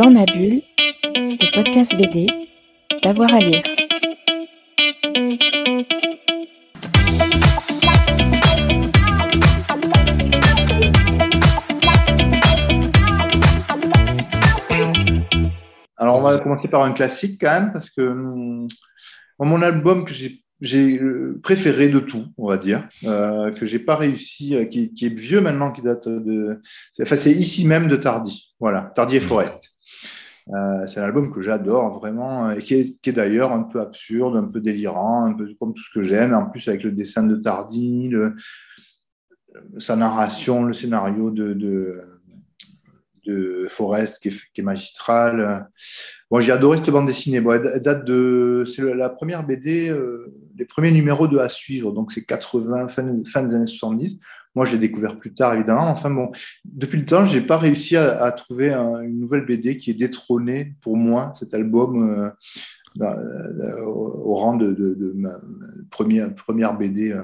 [0.00, 0.62] Dans ma bulle,
[1.14, 2.26] le podcast BD,
[3.02, 3.62] d'avoir à lire.
[15.98, 18.68] Alors, on va commencer par un classique quand même, parce que hum,
[19.38, 23.96] mon album que j'ai euh, préféré de tout, on va dire, euh, que j'ai pas
[23.96, 26.58] réussi, euh, qui, est vieux maintenant, qui date de.
[27.02, 28.54] Enfin, c'est ici même de Tardy.
[28.58, 29.69] Voilà, Tardy et Forest.
[30.86, 34.60] C'est un album que j'adore vraiment et qui est, d'ailleurs un peu absurde, un peu
[34.60, 36.34] délirant, un peu comme tout ce que j'aime.
[36.34, 38.12] En plus, avec le dessin de Tardy,
[39.78, 41.52] sa narration, le scénario de,
[43.26, 45.68] de Forest qui est, magistral.
[46.30, 47.40] Bon, j'ai adoré cette bande dessinée.
[47.40, 51.92] Bon, elle date de, c'est la première BD, euh, les premiers numéros de à suivre,
[51.92, 54.18] donc c'est 80, fin, des années 70.
[54.54, 55.88] Moi, je l'ai découvert plus tard, évidemment.
[55.88, 56.32] Enfin bon,
[56.64, 60.96] depuis le temps, j'ai pas réussi à, trouver une nouvelle BD qui est détrônée pour
[60.96, 62.30] moi, cet album, euh,
[63.00, 65.34] euh, au rang de, ma
[65.90, 67.16] première, BD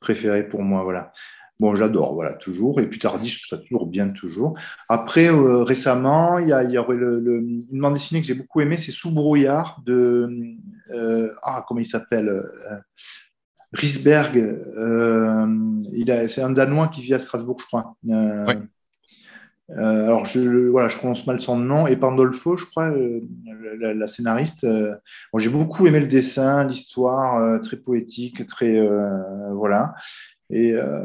[0.00, 0.82] préférée pour moi.
[0.82, 1.12] Voilà.
[1.60, 2.80] Bon, j'adore, voilà, toujours.
[2.80, 4.58] Et puis Tardy, je trouve toujours bien, toujours.
[4.88, 9.10] Après, euh, récemment, il y a, une bande dessinée que j'ai beaucoup aimée, c'est Sous
[9.10, 10.56] brouillard de.
[10.90, 12.42] Euh, ah, comment il s'appelle
[13.74, 14.56] euh, Risberg.
[16.28, 17.96] c'est un Danois qui vit à Strasbourg, je crois.
[19.76, 21.86] alors, je, voilà, je prononce mal son nom.
[21.86, 22.92] Et Pandolfo, je crois,
[23.78, 24.66] la, scénariste.
[25.36, 28.80] j'ai beaucoup aimé le dessin, l'histoire, très poétique, très.
[29.52, 29.94] voilà.
[30.50, 31.04] Et euh,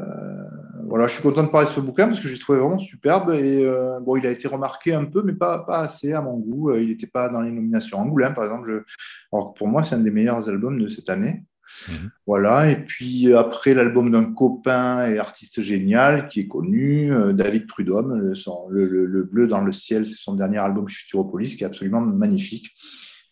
[0.88, 3.32] voilà, je suis content de parler de ce bouquin parce que j'ai trouvé vraiment superbe.
[3.32, 6.38] Et euh, bon, il a été remarqué un peu, mais pas, pas assez à mon
[6.38, 6.72] goût.
[6.72, 8.84] Euh, il n'était pas dans les nominations Angoulême, par exemple.
[9.32, 11.44] Alors pour moi, c'est un des meilleurs albums de cette année.
[11.90, 12.12] Mhm.
[12.28, 18.34] Voilà, et puis après l'album d'un copain et artiste génial qui est connu, David Prudhomme,
[18.70, 22.02] le, le, le, Bleu dans le ciel, c'est son dernier album Futuropolis qui est absolument
[22.02, 22.76] magnifique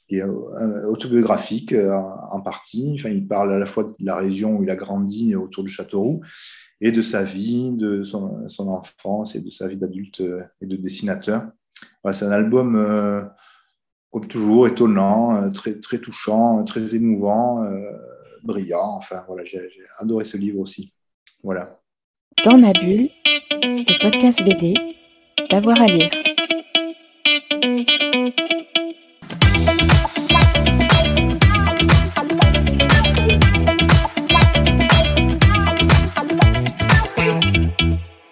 [0.08, 1.98] qui est euh, autobiographique euh,
[2.31, 2.95] en partie.
[3.00, 5.70] Enfin, il parle à la fois de la région où il a grandi autour du
[5.70, 6.21] Châteauroux
[6.82, 10.76] et de sa vie, de son, enfance et de sa vie d'adulte euh, et de
[10.76, 11.45] dessinateur.
[12.11, 12.73] c'est un album,
[14.11, 17.65] comme toujours, étonnant, très touchant, très émouvant,
[18.43, 18.95] brillant.
[18.98, 20.93] Enfin, voilà, j'ai adoré ce livre aussi.
[21.43, 21.80] Voilà.
[22.43, 23.09] Dans ma bulle,
[23.61, 24.76] le podcast BD,
[25.49, 26.23] d'avoir à lire.